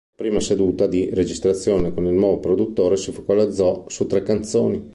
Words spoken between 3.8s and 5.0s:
su tre canzoni.